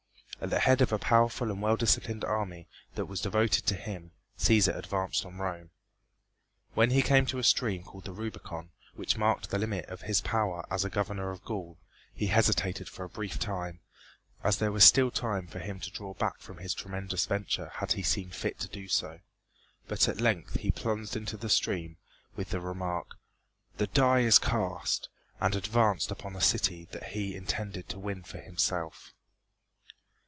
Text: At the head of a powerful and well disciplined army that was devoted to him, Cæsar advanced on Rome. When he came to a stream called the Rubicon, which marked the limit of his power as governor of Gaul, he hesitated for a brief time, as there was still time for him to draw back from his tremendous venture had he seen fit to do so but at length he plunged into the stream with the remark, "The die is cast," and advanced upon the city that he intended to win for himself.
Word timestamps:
At 0.43 0.49
the 0.49 0.57
head 0.59 0.81
of 0.81 0.91
a 0.91 0.97
powerful 0.97 1.51
and 1.51 1.61
well 1.61 1.77
disciplined 1.77 2.25
army 2.25 2.67
that 2.95 3.05
was 3.05 3.21
devoted 3.21 3.67
to 3.67 3.75
him, 3.75 4.09
Cæsar 4.39 4.75
advanced 4.75 5.23
on 5.23 5.37
Rome. 5.37 5.69
When 6.73 6.89
he 6.89 7.03
came 7.03 7.27
to 7.27 7.37
a 7.37 7.43
stream 7.43 7.83
called 7.83 8.05
the 8.05 8.11
Rubicon, 8.11 8.71
which 8.95 9.17
marked 9.19 9.51
the 9.51 9.59
limit 9.59 9.85
of 9.85 10.01
his 10.01 10.19
power 10.19 10.65
as 10.71 10.83
governor 10.85 11.29
of 11.29 11.43
Gaul, 11.45 11.77
he 12.11 12.25
hesitated 12.25 12.89
for 12.89 13.03
a 13.05 13.09
brief 13.09 13.37
time, 13.37 13.81
as 14.43 14.57
there 14.57 14.71
was 14.71 14.83
still 14.83 15.11
time 15.11 15.45
for 15.45 15.59
him 15.59 15.79
to 15.79 15.91
draw 15.91 16.15
back 16.15 16.39
from 16.39 16.57
his 16.57 16.73
tremendous 16.73 17.27
venture 17.27 17.69
had 17.75 17.91
he 17.91 18.01
seen 18.01 18.31
fit 18.31 18.57
to 18.61 18.67
do 18.67 18.87
so 18.87 19.19
but 19.87 20.07
at 20.09 20.19
length 20.19 20.55
he 20.55 20.71
plunged 20.71 21.15
into 21.15 21.37
the 21.37 21.49
stream 21.49 21.97
with 22.35 22.49
the 22.49 22.59
remark, 22.59 23.19
"The 23.77 23.85
die 23.85 24.21
is 24.21 24.39
cast," 24.39 25.07
and 25.39 25.55
advanced 25.55 26.09
upon 26.09 26.33
the 26.33 26.41
city 26.41 26.85
that 26.93 27.09
he 27.09 27.35
intended 27.35 27.87
to 27.89 27.99
win 27.99 28.23
for 28.23 28.39
himself. 28.39 29.13